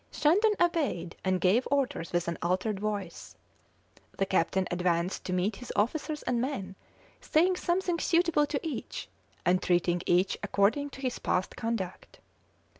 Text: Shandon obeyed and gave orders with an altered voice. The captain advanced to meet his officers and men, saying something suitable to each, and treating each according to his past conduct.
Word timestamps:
Shandon 0.11 0.53
obeyed 0.59 1.15
and 1.23 1.39
gave 1.39 1.67
orders 1.69 2.11
with 2.11 2.27
an 2.27 2.39
altered 2.41 2.79
voice. 2.79 3.35
The 4.17 4.25
captain 4.25 4.65
advanced 4.71 5.23
to 5.25 5.31
meet 5.31 5.57
his 5.57 5.71
officers 5.75 6.23
and 6.23 6.41
men, 6.41 6.75
saying 7.19 7.57
something 7.57 7.99
suitable 7.99 8.47
to 8.47 8.59
each, 8.67 9.09
and 9.45 9.61
treating 9.61 10.01
each 10.07 10.39
according 10.41 10.89
to 10.89 11.01
his 11.01 11.19
past 11.19 11.55
conduct. 11.55 12.19